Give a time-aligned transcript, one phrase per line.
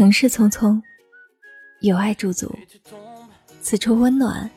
[0.00, 0.80] 城市匆匆，
[1.80, 2.50] 有爱驻足，
[3.60, 4.50] 此处温暖，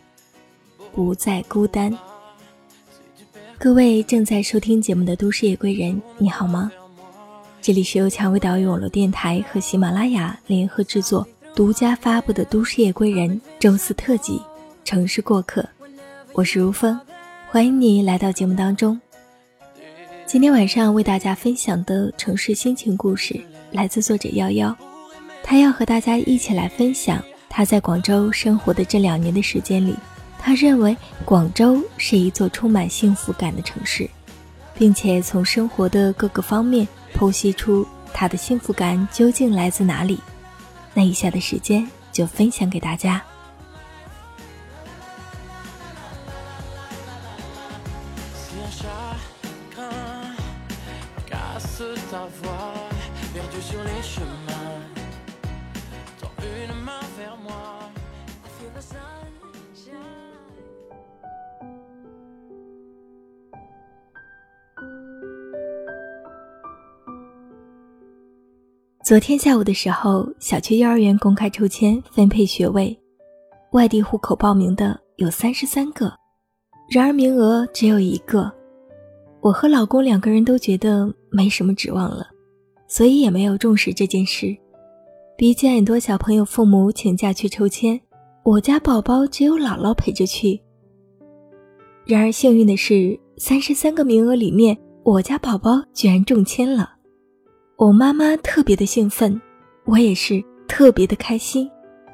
[0.94, 1.94] 不再孤单。
[3.58, 6.72] 各位正在收听节目的都市夜归人，你好吗？
[7.62, 13.30] 这里是由蔷薇岛屿网络电台和喜马拉雅联合制作、独家发布的《都市夜归人》
[13.60, 14.38] 周四特辑
[14.86, 15.62] 《城市过客》，
[16.32, 16.98] 我是如风，
[17.50, 18.98] 欢迎你来到节目当中。
[20.26, 23.38] 今天晚上为大家分享的城市心情故事，
[23.74, 24.74] 来自作者幺幺。
[25.44, 29.96] 他要和大家一起来分享他在广州生活的这两年的时间里，
[30.40, 34.10] 他认为广州是一座充满幸福感的城市，
[34.74, 40.20] 并且从生活的各个方面剖析出他的幸福感究竟来自哪里。
[40.96, 43.22] 那以下的时间就分享给大家。
[69.06, 72.98] 昨天下午的时候，小区幼儿园公开抽签分配学位，
[73.74, 76.12] 外地户口报名的有三十三个，
[76.90, 78.50] 然而名额只有一个。
[79.42, 82.26] 我和老公两个人都觉得没什么指望了，
[82.88, 84.56] 所以也没有重视这件事。
[85.38, 88.00] 比起很多小朋友父母请假去抽签，
[88.46, 90.60] 我家宝宝只有姥姥陪着去。
[92.06, 96.92] 然而幸运的是，三十三个名额里面，我家宝宝居然中签了。
[97.78, 99.42] 我妈妈特别的兴奋，
[99.86, 101.70] 我也是特别的开心。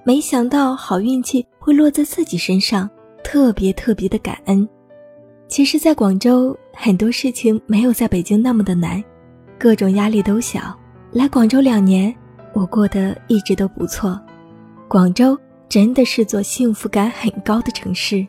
[0.06, 2.88] 没想到好运气会落在自己身上，
[3.24, 4.68] 特别特别的感恩。
[5.48, 9.04] 其实，在广州很多事情没有在北京那么的难，
[9.58, 10.78] 各种压力都小。
[11.12, 12.16] 来广州两年，
[12.54, 14.20] 我过得一直都不错。
[14.88, 15.36] 广州
[15.70, 18.28] 真的是座幸福感很高的城市。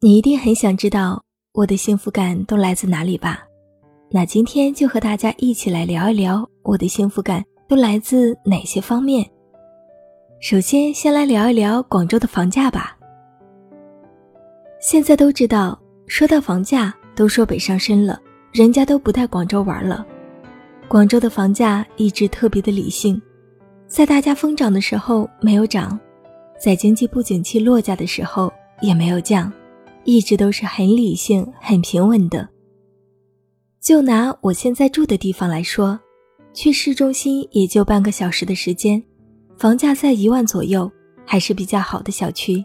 [0.00, 1.22] 你一定很想知道。
[1.54, 3.44] 我的幸福感都来自哪里吧？
[4.10, 9.30] 那今天就和大家一起来聊一聊我的幸福感都来自哪些方面。
[10.40, 12.96] 首先，先来聊一聊广州的房价吧。
[14.80, 18.18] 现在都知道，说到房价，都说北上深了，
[18.50, 20.06] 人家都不带广州玩了。
[20.92, 23.18] 广州的房价一直特别的理性，
[23.86, 25.98] 在大家疯涨的时候没有涨，
[26.62, 29.50] 在经济不景气落价的时候也没有降。
[30.04, 32.46] 一直都是很理性、很平稳的。
[33.80, 35.98] 就拿我现在住的地方来说，
[36.52, 39.02] 去市中心也就半个小时的时间，
[39.56, 40.92] 房价在一万左右，
[41.24, 42.62] 还是比较好的小区。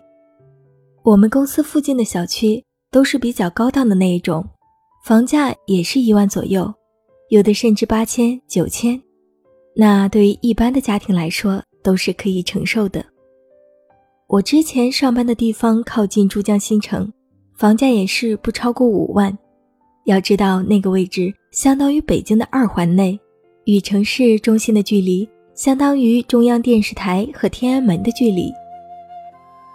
[1.01, 2.61] 我们公司附近的小区
[2.91, 4.45] 都是比较高档的那一种，
[5.05, 6.73] 房价也是一万左右，
[7.29, 9.01] 有的甚至八千、九千。
[9.75, 13.05] 那对于一般的家庭来说，都是可以承受的。
[14.27, 17.11] 我之前上班的地方靠近珠江新城。
[17.57, 19.35] 房价也是不超过五万，
[20.05, 23.19] 要知道那个位置相当于北京的二环内，
[23.65, 28.53] 与城市中心的距离相当于中央电视台和天安门的距离。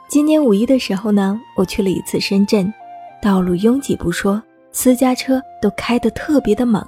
[0.09, 2.73] 今年五一的时候呢，我去了一次深圳，
[3.21, 4.41] 道路拥挤不说，
[4.71, 6.87] 私家车都开得特别的猛。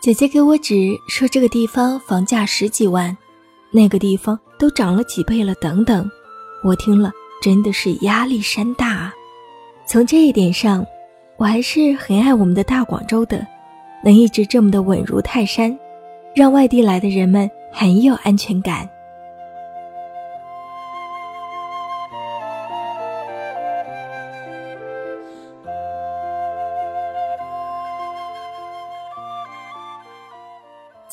[0.00, 3.16] 姐姐给我指说这个地方房价十几万，
[3.72, 6.08] 那个地方都涨了几倍了，等等。
[6.62, 7.10] 我听了
[7.42, 9.14] 真的是压力山大啊。
[9.84, 10.86] 从这一点上，
[11.36, 13.44] 我还是很爱我们的大广州的，
[14.04, 15.76] 能一直这么的稳如泰山，
[16.34, 18.88] 让外地来的人们很有安全感。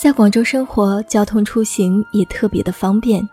[0.03, 3.25] 在广州生活，交通出行也特别的方便。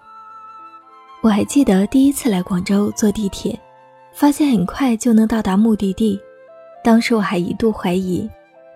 [1.21, 3.59] 我还记得第一次来广州坐地铁。
[4.13, 6.17] 发现很快就能到达目的地，
[6.85, 8.31] 当时我还一度怀疑，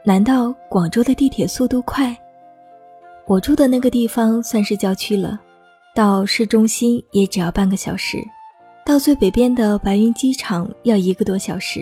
[0.05, 2.17] 难道广州的地铁速度快？
[3.29, 5.41] 我住的那个地方算是郊区了，
[5.95, 8.19] 到市中心也只要半个小时，
[8.85, 11.81] 到最北边的白云机场要一个多小时。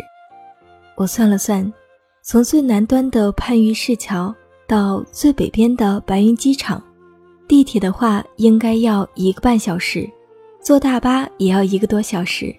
[0.94, 1.72] 我算了算，
[2.20, 4.34] 从最南端的番禺市桥
[4.66, 6.82] 到最北边的白云机场，
[7.46, 10.08] 地铁的话应该要一个半小时，
[10.60, 12.54] 坐大巴也要一个多小时。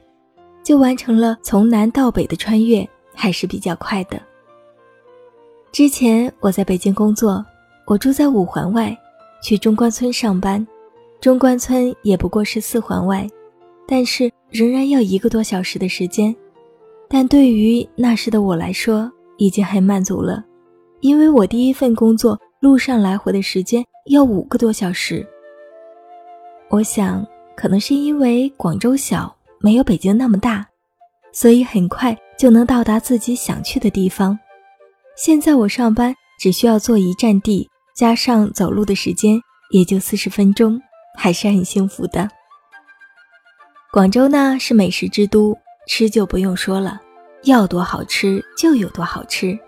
[0.64, 4.22] 就完成了从南到北的穿越，还是比较快的。
[5.74, 7.46] 之前我在北京工作，
[7.86, 8.98] 我住在五环外，
[9.42, 10.66] 去中关村上班，
[11.20, 13.28] 中关村也不过是四环外，
[13.86, 16.34] 但是仍然要一个多小时的时间。
[17.10, 20.46] 但对于那时的我来说，已经很满足了，
[21.04, 25.28] 因为我第一份工作路上来回的时间要五个多小时。
[26.70, 27.28] 我想，
[27.58, 30.66] 可能是因为广州小，没有北京那么大，
[31.34, 34.40] 所以很快就能到达自己想去的地方。
[35.18, 39.38] 现在我上班只需要坐一站地，加上走路的时间，
[39.72, 40.82] 也就四十分钟，
[41.18, 42.30] 还是很幸福的。
[43.92, 45.54] 广州呢是美食之都，
[45.86, 47.02] 吃就不用说了，
[47.44, 49.60] 要多好吃就有多好吃。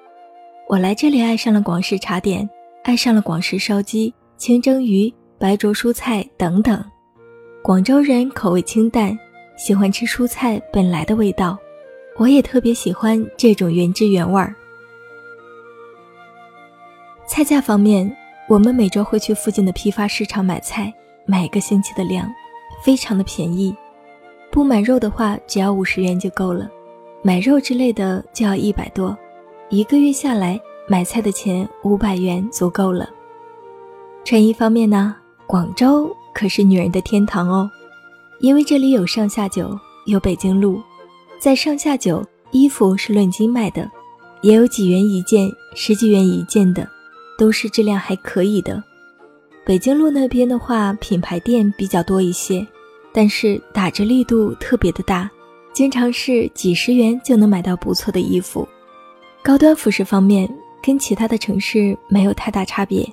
[0.68, 2.50] 我来这里爱上了广式茶点，
[2.84, 6.84] 爱上了广式烧鸡、清蒸鱼、白灼蔬菜等等。
[7.62, 9.16] 广州人口味清淡，
[9.58, 11.56] 喜欢吃蔬菜本来的味道，
[12.18, 14.56] 我也特别喜欢这种原汁原味儿。
[17.28, 18.12] 菜价方面，
[18.50, 20.92] 我们每周会去附近的批发市场买菜，
[21.28, 22.28] 买一个星期的量，
[22.84, 23.76] 非常的便宜。
[24.52, 26.68] 不买肉的话，只要五十元就够了；
[27.22, 29.16] 买肉之类的就要一百多。
[29.70, 33.10] 一个月下来，买菜的钱五百元足够了。
[34.24, 35.16] 穿衣方面呢，
[35.48, 37.70] 广州可是女人的天堂哦，
[38.40, 39.76] 因为这里有上下九，
[40.06, 40.80] 有北京路。
[41.40, 43.90] 在上下九，衣服是论斤卖的，
[44.42, 46.88] 也有几元一件、十几元一件的，
[47.36, 48.82] 都是质量还可以的。
[49.66, 52.66] 北京路那边的话，品牌店比较多一些。
[53.12, 55.28] 但是打折力度特别的大，
[55.74, 58.68] 经常是几十元就能买到不错的衣服。
[59.46, 60.50] 高端服饰方面
[60.82, 63.08] 跟其他的城市没有太大差别，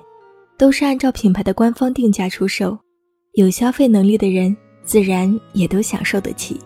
[0.57, 2.75] 都是按照品牌的官方定价出售，
[3.33, 6.59] 有消费能力的人自然也都享受得起。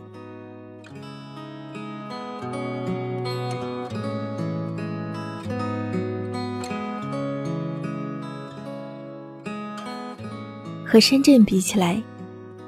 [10.86, 12.02] 和深圳比起来。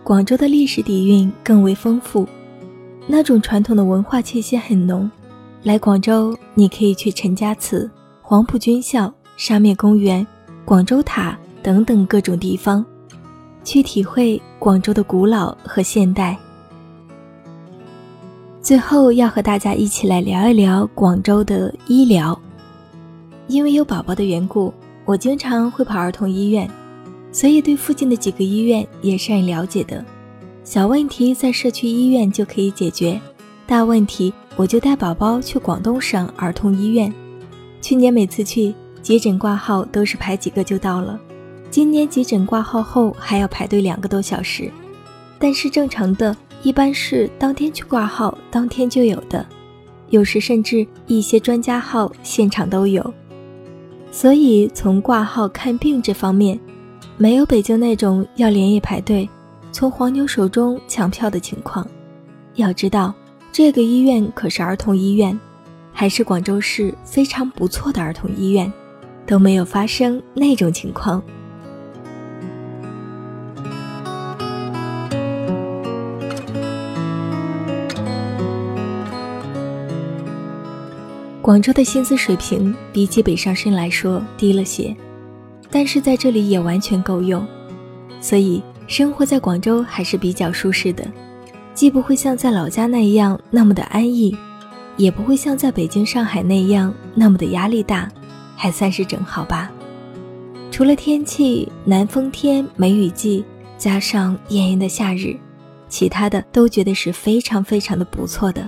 [0.04, 2.28] 广州的历史底蕴更为丰富，
[3.08, 5.10] 那种传统的文化气息很浓。
[5.62, 7.90] 来广州，你可以去陈家祠、
[8.22, 10.26] 黄埔军校、沙面公园、
[10.64, 12.84] 广州塔等等各种地方，
[13.66, 16.38] 去体会广州的古老和现代。
[18.62, 22.40] 最后要和大家一起来聊一聊广州的医疗，
[23.48, 24.74] 因为有宝宝的缘故，
[25.04, 26.70] 我经常会跑儿童医院。
[27.34, 30.04] 所以对附近的几个医院也是很了解的，
[30.64, 33.20] 小问题在社区医院就可以解决，
[33.68, 37.10] 大问题我就带宝宝去广东省儿童医院。
[37.80, 41.18] 去年每次去急诊挂号都是排几个就到了，
[41.72, 44.70] 今年急诊挂号后还要排队两个多小时，
[45.40, 49.46] 但是正常的一般是当天去挂号当天就有的，
[50.10, 53.14] 有时甚至一些专家号现场都有，
[54.12, 56.60] 所以从挂号看病这方面。
[57.16, 59.30] 没有北京那种要连夜排队，
[59.72, 61.88] 从黄牛手中抢票的情况。
[62.56, 63.14] 要知道，
[63.52, 65.38] 这个医院可是儿童医院，
[65.92, 68.72] 还是广州市非常不错的儿童医院，
[69.26, 71.22] 都没有发生那种情况。
[81.42, 84.96] 广州的薪资水平比起北上深来说低了些。
[85.72, 87.46] 但是在这里也完全够用，
[88.20, 91.06] 所以生活在广州还是比较舒适的，
[91.80, 94.38] 既不会像在老家那样那么的安逸，
[94.98, 98.12] 也不会像在北京、上海那样那么的压力大，
[98.54, 99.72] 还算是正好吧。
[100.72, 103.46] 除了天气南风天、梅雨季，
[103.78, 105.38] 加上炎炎的夏日，
[105.88, 108.68] 其他的都觉得是非常非常的不错的。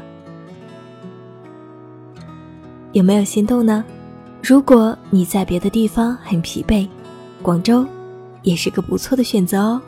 [2.93, 3.83] 有没有心动呢？
[4.41, 6.87] 如果你在别的地方很疲惫，
[7.41, 7.85] 广州
[8.41, 9.81] 也是个不错的选择哦。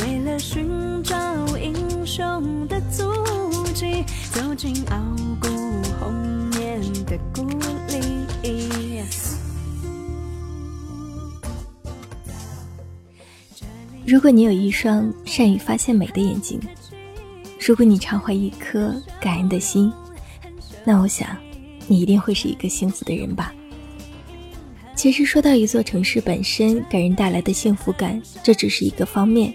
[0.00, 1.16] 为了寻找
[1.58, 1.74] 英
[2.06, 3.12] 雄的足
[3.74, 4.04] 迹。
[4.32, 4.98] 走进傲
[5.40, 5.48] 骨
[6.00, 7.42] 后面的故
[7.88, 9.02] 里。
[14.06, 16.60] 如果你有一双善于发现美的眼睛，
[17.60, 19.92] 如果你常怀一颗感恩的心，
[20.84, 21.28] 那我想，
[21.86, 23.54] 你一定会是一个幸福的人吧。
[24.94, 29.52] 其实说到一座城市本身给人带来的幸福感，这只是一个方面，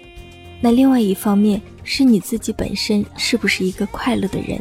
[0.60, 1.60] 那另外一方面。
[1.90, 4.60] 是你自己本身是不是一个快乐的人？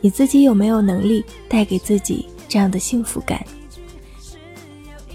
[0.00, 3.44] 你自己有没有能力带给自己这样的幸福感？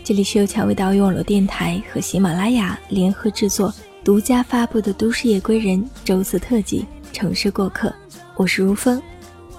[0.04, 3.74] 这里是由蔷薇岛屿网络电台和喜马拉雅联合制作、
[4.04, 7.90] 独家发布的《都市夜归人》周四特辑《城市过客》，
[8.36, 9.02] 我是如风。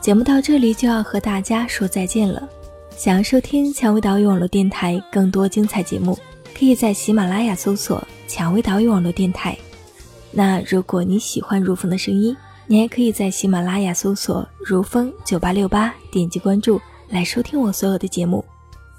[0.00, 2.48] 节目到这里就要和大家说再见了。
[2.98, 6.18] 想要收听蔷薇岛屿网络电台更多精彩节目，
[6.52, 9.56] 可以在喜马拉雅搜索“蔷薇岛屿网络电台”。
[10.32, 12.36] 那如果你喜欢如风的声音，
[12.66, 18.44] 你还可以在喜马拉雅搜索“如风九八六八”，点击关注来收听我所有的节目。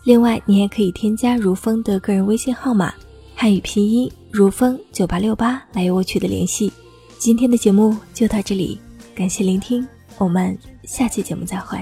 [0.05, 2.93] 另外，你也可以添加如风的个人微信号码，
[3.35, 6.71] 汉语拼音如风九八六八来与我取得联系。
[7.17, 8.79] 今天的节目就到这里，
[9.13, 9.85] 感谢聆听，
[10.17, 11.77] 我们下期节目再会。